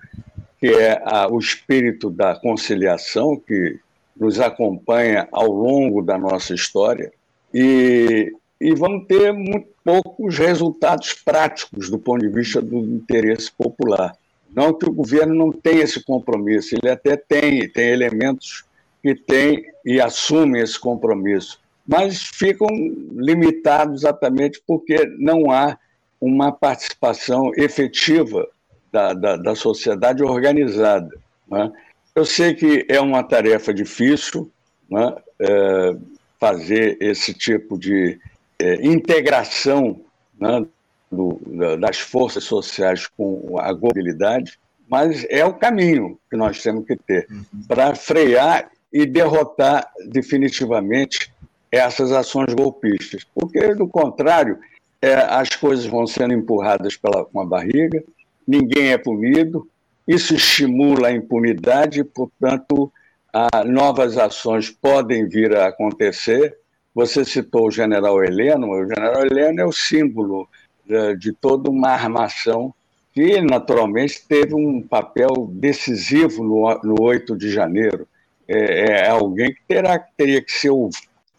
[0.58, 3.78] que é a, o espírito da conciliação que
[4.16, 7.12] nos acompanha ao longo da nossa história
[7.52, 14.16] e e vão ter muito poucos resultados práticos do ponto de vista do interesse popular.
[14.54, 18.64] Não que o governo não tenha esse compromisso, ele até tem, tem elementos
[19.02, 22.68] que tem e assumem esse compromisso, mas ficam
[23.10, 25.76] limitados exatamente porque não há
[26.20, 28.46] uma participação efetiva
[28.92, 31.10] da, da, da sociedade organizada.
[31.50, 31.72] Né?
[32.14, 34.48] Eu sei que é uma tarefa difícil
[34.88, 35.16] né?
[35.40, 35.96] é,
[36.38, 38.20] fazer esse tipo de
[38.62, 40.00] é, integração
[40.38, 40.64] né,
[41.10, 41.40] do,
[41.80, 47.26] das forças sociais com a mobilidade, mas é o caminho que nós temos que ter
[47.28, 47.44] uhum.
[47.66, 51.32] para frear e derrotar definitivamente
[51.72, 53.26] essas ações golpistas.
[53.34, 54.58] Porque, do contrário,
[55.00, 58.04] é, as coisas vão sendo empurradas pela, com a barriga,
[58.46, 59.66] ninguém é punido,
[60.06, 62.92] isso estimula a impunidade, portanto,
[63.32, 66.56] a, novas ações podem vir a acontecer
[66.94, 70.48] você citou o general Heleno, o general Heleno é o símbolo
[70.86, 72.74] de, né, de toda uma armação
[73.12, 78.06] que, naturalmente, teve um papel decisivo no, no 8 de janeiro.
[78.48, 80.72] É, é alguém que terá, teria que ser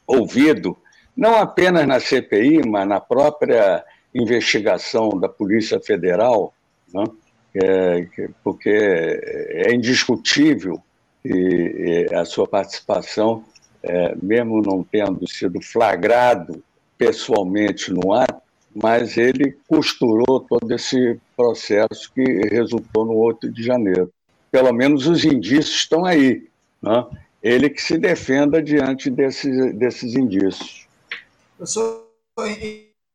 [0.05, 0.77] ouvido,
[1.15, 6.53] não apenas na CPI, mas na própria investigação da Polícia Federal,
[6.93, 7.03] né?
[7.55, 8.07] é,
[8.43, 10.81] porque é indiscutível
[11.21, 13.43] que a sua participação
[13.83, 16.63] é, mesmo não tendo sido flagrado
[16.97, 18.41] pessoalmente no ato,
[18.73, 24.11] mas ele costurou todo esse processo que resultou no 8 de janeiro.
[24.49, 26.47] Pelo menos os indícios estão aí.
[26.81, 27.05] Né?
[27.43, 30.87] ele que se defenda diante desses, desses indícios.
[31.57, 32.07] Professor,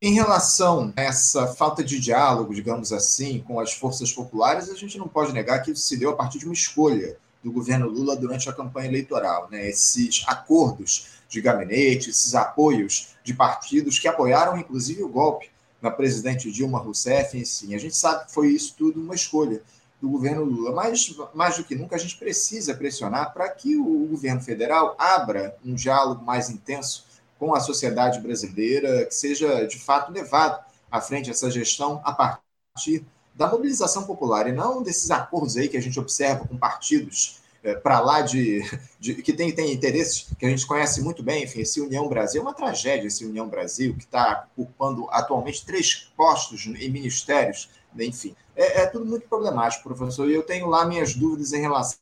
[0.01, 4.99] em relação a essa falta de diálogo, digamos assim, com as forças populares, a gente
[4.99, 8.15] não pode negar que isso se deu a partir de uma escolha do governo Lula
[8.15, 9.47] durante a campanha eleitoral.
[9.49, 9.69] Né?
[9.69, 15.49] Esses acordos de gabinete, esses apoios de partidos que apoiaram, inclusive, o golpe
[15.81, 17.75] na presidente Dilma Rousseff, enfim.
[17.75, 19.61] A gente sabe que foi isso tudo uma escolha
[20.01, 24.07] do governo Lula, mas mais do que nunca a gente precisa pressionar para que o
[24.07, 27.05] governo federal abra um diálogo mais intenso
[27.37, 33.05] com a sociedade brasileira, que seja de fato levado à frente essa gestão a partir
[33.39, 37.73] da mobilização popular e não desses acordos aí que a gente observa com partidos é,
[37.73, 38.61] para lá de,
[38.99, 42.41] de, que tem, tem interesses que a gente conhece muito bem, enfim, esse União Brasil
[42.41, 48.35] é uma tragédia, esse União Brasil, que está ocupando atualmente três postos em ministérios, enfim.
[48.57, 51.97] É, é, tudo muito problemático, professor, e eu tenho lá minhas dúvidas em relação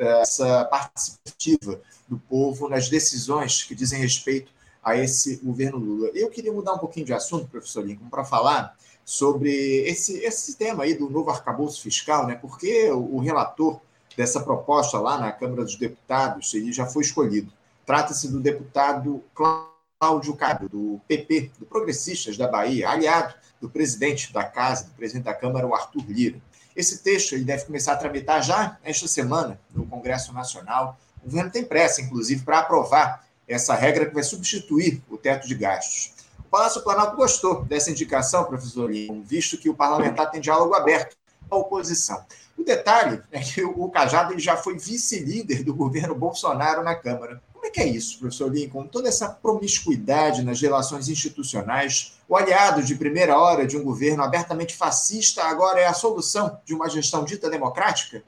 [0.00, 4.50] a essa participativa do povo nas decisões que dizem respeito
[4.82, 6.10] a esse governo Lula.
[6.14, 9.50] Eu queria mudar um pouquinho de assunto, professor Lincoln, para falar sobre
[9.88, 12.34] esse, esse tema aí do novo arcabouço fiscal, né?
[12.34, 13.80] porque o, relator
[14.16, 17.52] dessa proposta lá na Câmara dos Deputados, ele já foi escolhido.
[17.84, 24.44] Trata-se do deputado Cláudio Cabo, do PP, do Progressistas da Bahia, aliado do presidente da
[24.44, 26.40] Casa, do presidente da Câmara, o Arthur Lira.
[26.74, 30.98] Esse texto ele deve começar a tramitar já esta semana no Congresso Nacional.
[31.22, 35.54] O governo tem pressa, inclusive, para aprovar essa regra que vai substituir o teto de
[35.54, 36.12] gastos.
[36.52, 41.16] O Palácio Planalto gostou dessa indicação, professor Lima, visto que o parlamentar tem diálogo aberto
[41.48, 42.22] com a oposição.
[42.58, 47.42] O detalhe é que o Cajado ele já foi vice-líder do governo Bolsonaro na Câmara.
[47.54, 48.86] Como é que é isso, professor Lincoln?
[48.86, 54.76] Toda essa promiscuidade nas relações institucionais, o aliado de primeira hora de um governo abertamente
[54.76, 58.22] fascista agora é a solução de uma gestão dita democrática?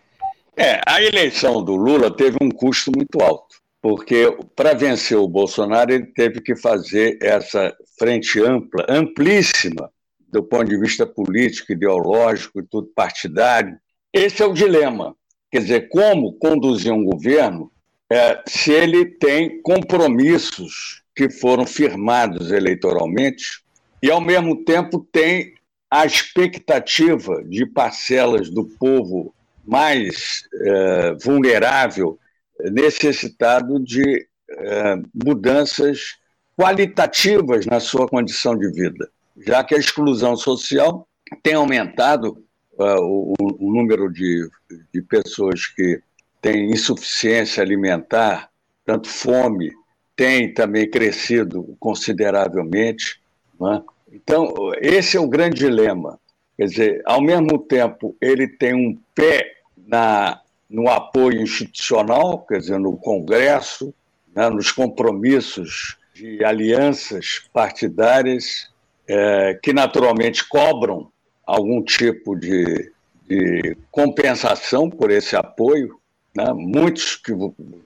[0.56, 5.92] É, a eleição do Lula teve um custo muito alto, porque para vencer o Bolsonaro
[5.92, 9.90] ele teve que fazer essa frente ampla, amplíssima,
[10.32, 13.76] do ponto de vista político, ideológico e tudo partidário,
[14.10, 15.14] esse é o dilema.
[15.50, 17.70] Quer dizer, como conduzir um governo
[18.10, 23.62] é, se ele tem compromissos que foram firmados eleitoralmente
[24.02, 25.52] e, ao mesmo tempo, tem
[25.90, 32.18] a expectativa de parcelas do povo mais é, vulnerável,
[32.60, 36.16] necessitado de é, mudanças
[36.56, 39.10] qualitativas na sua condição de vida,
[39.44, 41.06] já que a exclusão social
[41.42, 42.44] tem aumentado
[42.78, 44.48] uh, o, número de,
[44.92, 46.00] de pessoas que
[46.40, 48.50] têm insuficiência alimentar,
[48.84, 49.72] tanto fome,
[50.14, 53.20] tem também crescido consideravelmente.
[53.60, 53.82] É?
[54.12, 56.20] Então, esse é o grande dilema.
[56.56, 62.78] Quer dizer, ao mesmo tempo, ele tem um pé na, no apoio institucional, quer dizer,
[62.78, 63.94] no Congresso,
[64.34, 68.70] né, nos compromissos de alianças partidárias,
[69.06, 71.10] é, que naturalmente cobram
[71.46, 72.90] algum tipo de,
[73.28, 75.98] de compensação por esse apoio.
[76.34, 76.52] Né?
[76.52, 77.32] Muitos que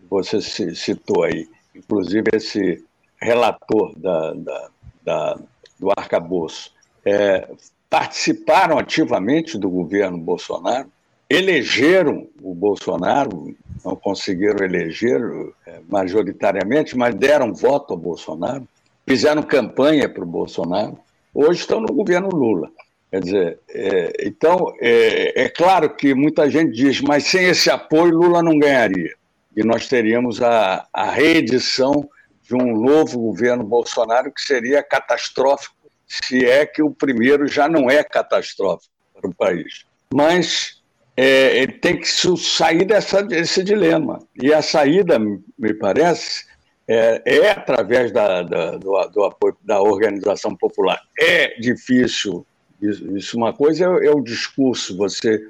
[0.09, 2.85] você citou aí, inclusive esse
[3.21, 4.69] relator da, da,
[5.05, 5.38] da
[5.79, 6.73] do arcabouço,
[7.05, 7.49] é,
[7.88, 10.91] participaram ativamente do governo Bolsonaro,
[11.29, 15.21] elegeram o Bolsonaro, não conseguiram eleger
[15.67, 18.67] é, majoritariamente, mas deram voto ao Bolsonaro,
[19.07, 20.99] fizeram campanha para o Bolsonaro,
[21.35, 22.71] hoje estão no governo Lula.
[23.11, 28.17] Quer dizer, é, então, é, é, claro que muita gente diz, mas sem esse apoio
[28.17, 29.14] Lula não ganharia.
[29.57, 32.09] E nós teríamos a, a reedição
[32.43, 35.75] de um novo governo Bolsonaro que seria catastrófico,
[36.07, 39.85] se é que o primeiro já não é catastrófico para o país.
[40.12, 40.78] Mas
[41.20, 44.20] é, ele tem que sair dessa, desse dilema.
[44.40, 46.46] E a saída, me parece,
[46.87, 51.02] é, é através da, da, do, do apoio da organização popular.
[51.18, 52.46] É difícil
[52.81, 55.42] isso, isso uma coisa é, é, o discurso, você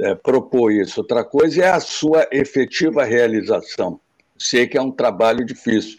[0.00, 1.02] é, propor isso.
[1.02, 4.00] Outra coisa é a sua efetiva realização.
[4.38, 5.98] Sei que é um trabalho difícil.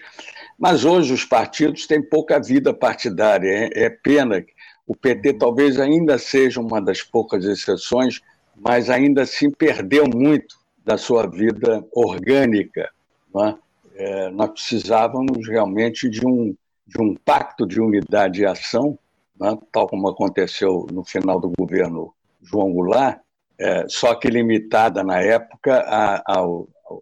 [0.58, 3.70] Mas hoje os partidos têm pouca vida partidária.
[3.72, 4.44] É, é pena.
[4.88, 8.20] O PT talvez ainda seja uma das poucas exceções,
[8.56, 12.90] mas ainda assim perdeu muito da sua vida orgânica.
[13.38, 13.56] É?
[13.98, 16.56] É, nós precisávamos realmente de um,
[16.88, 18.98] de um pacto de unidade e ação
[19.40, 23.20] né, tal como aconteceu no final do governo João Goulart,
[23.60, 26.24] é, só que limitada na época a,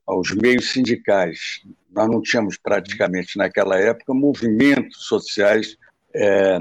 [0.06, 1.62] aos meios sindicais.
[1.92, 5.78] Nós não tínhamos praticamente naquela época movimentos sociais
[6.16, 6.60] é,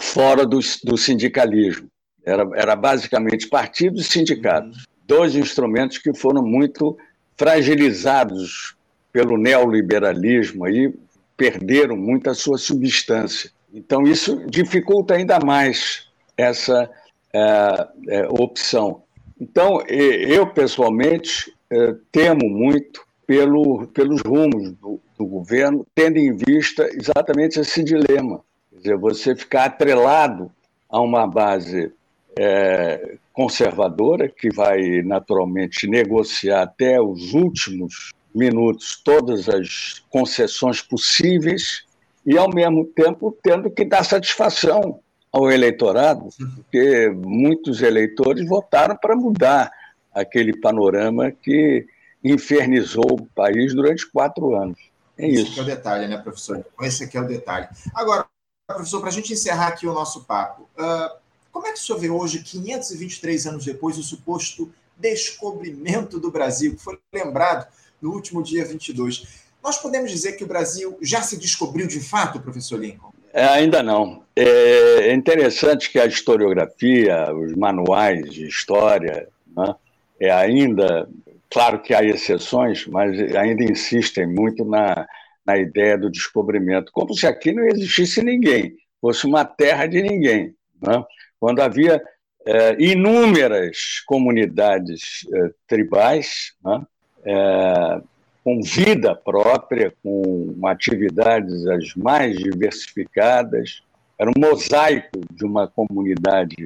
[0.00, 1.88] fora do, do sindicalismo.
[2.24, 6.96] Era, era basicamente partidos e sindicatos, dois instrumentos que foram muito
[7.36, 8.74] fragilizados
[9.12, 10.92] pelo neoliberalismo, aí
[11.36, 13.50] perderam muito a sua substância.
[13.72, 16.88] Então, isso dificulta ainda mais essa
[17.32, 19.02] é, é, opção.
[19.40, 26.88] Então, eu, pessoalmente, é, temo muito pelo, pelos rumos do, do, governo, tendo em vista
[26.92, 28.40] exatamente esse dilema.
[28.70, 30.50] Quer dizer, você ficar atrelado
[30.88, 31.92] a uma base
[32.38, 41.84] é, conservadora, que vai naturalmente negociar até os últimos minutos todas as concessões possíveis
[42.26, 45.00] e, ao mesmo tempo, tendo que dar satisfação
[45.32, 49.70] ao eleitorado, porque muitos eleitores votaram para mudar
[50.12, 51.86] aquele panorama que
[52.22, 54.78] infernizou o país durante quatro anos.
[55.18, 55.60] É Esse isso.
[55.60, 56.64] é o detalhe, né, professor?
[56.80, 57.68] Esse aqui é o detalhe.
[57.94, 58.26] Agora,
[58.66, 61.23] professor, para a gente encerrar aqui o nosso papo, uh,
[61.54, 66.74] como é que o senhor vê hoje, 523 anos depois, o suposto descobrimento do Brasil,
[66.74, 67.68] que foi lembrado
[68.02, 69.44] no último dia 22?
[69.62, 73.12] Nós podemos dizer que o Brasil já se descobriu de fato, professor Lincoln?
[73.32, 74.24] É, ainda não.
[74.34, 79.74] É interessante que a historiografia, os manuais de história, né,
[80.18, 81.08] é ainda
[81.54, 85.06] Claro que há exceções, mas ainda insistem muito na,
[85.46, 90.52] na ideia do descobrimento, como se aqui não existisse ninguém, fosse uma terra de ninguém.
[90.82, 91.04] Né?
[91.44, 92.02] Quando havia
[92.46, 96.82] é, inúmeras comunidades é, tribais né?
[97.22, 98.00] é,
[98.42, 103.82] com vida própria, com atividades as mais diversificadas,
[104.18, 106.64] era um mosaico de uma comunidade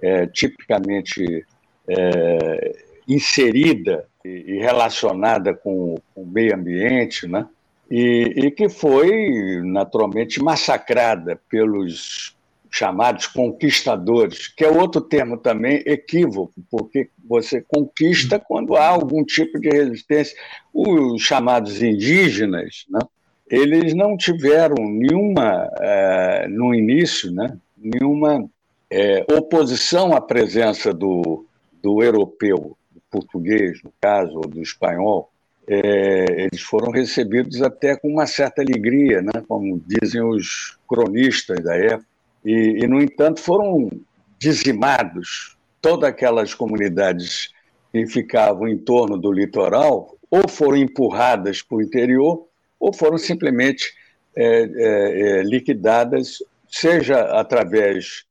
[0.00, 1.44] é, tipicamente
[1.88, 7.48] é, inserida e relacionada com, o meio ambiente, né?
[7.90, 12.38] E, e, que foi naturalmente massacrada pelos
[12.70, 19.58] chamados conquistadores, que é outro termo também equívoco, porque você conquista quando há algum tipo
[19.58, 20.36] de resistência.
[20.72, 23.00] Os chamados indígenas, né?
[23.48, 27.56] eles não tiveram nenhuma, é, no início, né?
[27.76, 28.48] nenhuma
[28.88, 31.44] é, oposição à presença do,
[31.82, 32.76] do europeu
[33.10, 35.30] português, no caso, ou do espanhol,
[35.66, 41.76] é, eles foram recebidos até com uma certa alegria, né, como dizem os cronistas da
[41.76, 42.09] época,
[42.44, 43.90] e, e, no entanto, foram
[44.38, 45.56] dizimados.
[45.80, 47.50] Todas aquelas comunidades
[47.92, 52.46] que ficavam em torno do litoral ou foram empurradas para o interior
[52.78, 53.92] ou foram simplesmente
[54.36, 56.38] é, é, é liquidadas,
[56.68, 58.24] seja através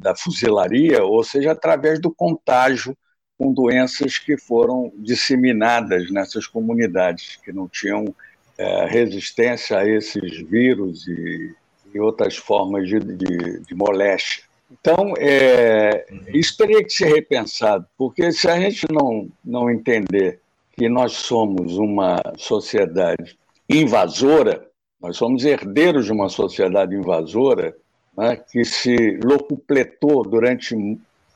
[0.00, 2.96] da fuzilaria, ou seja através do contágio
[3.38, 8.14] com doenças que foram disseminadas nessas comunidades, que não tinham
[8.56, 11.54] é, resistência a esses vírus e,
[11.94, 14.44] e outras formas de, de, de moléstia.
[14.70, 20.40] Então, é, isso teria que ser repensado, porque se a gente não, não entender
[20.72, 23.38] que nós somos uma sociedade
[23.68, 24.66] invasora,
[25.00, 27.76] nós somos herdeiros de uma sociedade invasora
[28.16, 30.74] né, que se locupletou durante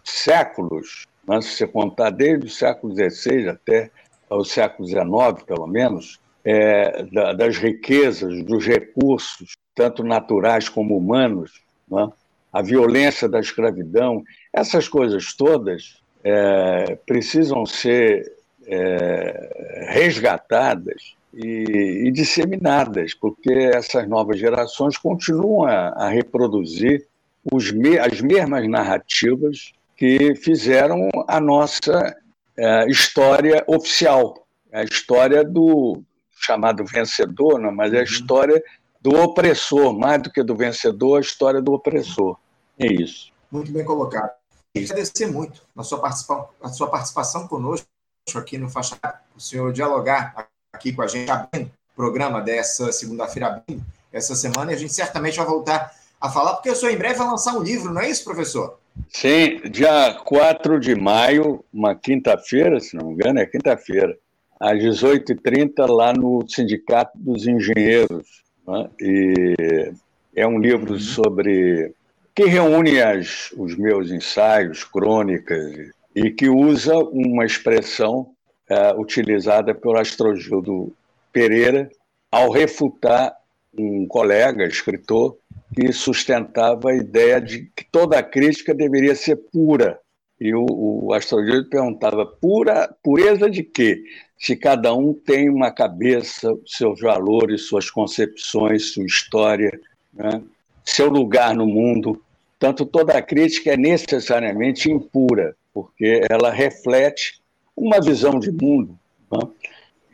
[0.03, 3.91] séculos mas se você contar desde o século XVI até
[4.31, 11.61] o século XIX, pelo menos, é, da, das riquezas, dos recursos, tanto naturais como humanos,
[11.91, 12.09] né?
[12.53, 14.23] a violência da escravidão,
[14.53, 18.33] essas coisas todas é, precisam ser
[18.65, 27.07] é, resgatadas e, e, disseminadas, porque essas novas gerações continuam a, a reproduzir
[27.53, 32.17] os, as mesmas narrativas que fizeram a nossa
[32.57, 36.05] é, história oficial, a história do
[36.37, 38.05] chamado vencedor, não, mas é a uhum.
[38.05, 38.62] história
[39.01, 42.37] do opressor, mais do que do vencedor, a história do opressor.
[42.78, 43.32] É isso.
[43.51, 44.32] Muito bem colocado.
[44.76, 47.87] Agradecer muito a sua, participação, a sua participação conosco
[48.34, 48.97] aqui no Faixa
[49.34, 54.72] o senhor dialogar aqui com a gente, abrindo o programa dessa segunda-feira, abrindo essa semana,
[54.72, 57.55] e a gente certamente vai voltar a falar, porque o senhor em breve vai lançar
[57.55, 58.78] um livro, não é isso, professor?
[59.09, 64.18] Sim, dia 4 de maio, uma quinta-feira, se não me engano, é quinta-feira,
[64.61, 68.43] às 18h30, lá no Sindicato dos Engenheiros.
[68.67, 68.89] Né?
[69.01, 69.93] E
[70.35, 70.99] é um livro uhum.
[70.99, 71.93] sobre.
[72.35, 78.31] que reúne as, os meus ensaios, crônicas, e que usa uma expressão
[78.69, 80.93] é, utilizada pelo Astrogildo
[81.33, 81.91] Pereira
[82.31, 83.35] ao refutar
[83.79, 85.37] um colega, escritor,
[85.75, 89.99] que sustentava a ideia de que toda a crítica deveria ser pura.
[90.41, 94.03] E o, o astrologista perguntava: pura, pureza de quê?
[94.39, 99.80] Se cada um tem uma cabeça, seus valores, suas concepções, sua história,
[100.12, 100.43] né?
[100.84, 102.22] seu lugar no mundo.
[102.59, 107.41] Tanto toda a crítica é necessariamente impura, porque ela reflete
[107.76, 108.99] uma visão de mundo.
[109.30, 109.41] Né?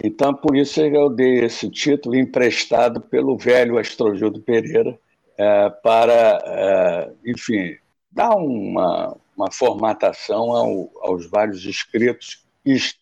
[0.02, 4.98] Então, por isso eu dei esse título emprestado pelo velho Astrogildo Pereira
[5.38, 7.76] é, para, é, enfim,
[8.10, 12.42] dar uma, uma formatação ao, aos vários escritos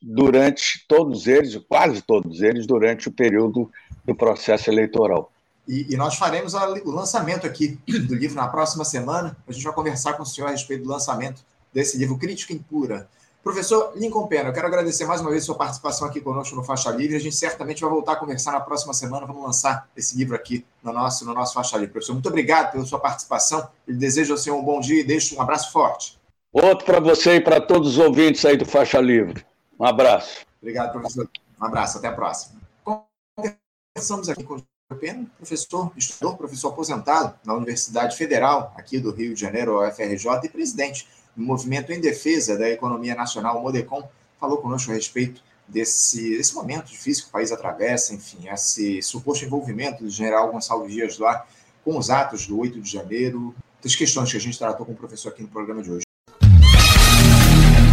[0.01, 3.71] durante todos eles, quase todos eles, durante o período
[4.05, 5.31] do processo eleitoral.
[5.69, 9.37] E, e nós faremos a, o lançamento aqui do livro na próxima semana.
[9.47, 13.09] A gente vai conversar com o senhor a respeito do lançamento desse livro, Crítica Impura.
[13.43, 16.91] Professor Lincoln Pena, eu quero agradecer mais uma vez sua participação aqui conosco no Faixa
[16.91, 17.17] Livre.
[17.17, 19.27] A gente certamente vai voltar a conversar na próxima semana.
[19.27, 21.93] Vamos lançar esse livro aqui no nosso, no nosso Faixa Livre.
[21.93, 23.67] Professor, muito obrigado pela sua participação.
[23.89, 26.20] Eu desejo ao senhor um bom dia e deixo um abraço forte.
[26.53, 29.47] Outro para você e para todos os ouvintes aí do Faixa Livre.
[29.79, 30.45] Um abraço.
[30.61, 31.31] Obrigado, professor.
[31.61, 32.61] Um abraço, até a próxima.
[32.85, 39.33] Conversamos aqui com o Pena, professor, estudador, professor aposentado na Universidade Federal aqui do Rio
[39.33, 44.09] de Janeiro, UFRJ, e presidente do Movimento em Defesa da Economia Nacional, Modecom,
[44.41, 49.45] falou conosco a respeito desse, desse momento difícil que o país atravessa, enfim, esse suposto
[49.45, 51.47] envolvimento do general Gonçalo Dias lá
[51.85, 54.97] com os atos do 8 de janeiro, das questões que a gente tratou com o
[54.97, 56.10] professor aqui no programa de hoje.